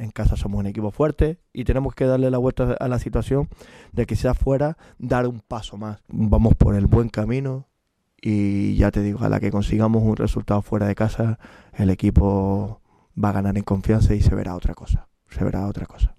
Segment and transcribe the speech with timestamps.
[0.00, 3.50] En casa somos un equipo fuerte y tenemos que darle la vuelta a la situación
[3.92, 6.02] de que sea fuera, dar un paso más.
[6.08, 7.68] Vamos por el buen camino
[8.18, 11.38] y ya te digo, a la que consigamos un resultado fuera de casa,
[11.74, 12.80] el equipo
[13.22, 15.08] va a ganar en confianza y se verá otra cosa.
[15.28, 16.14] Se verá otra cosa.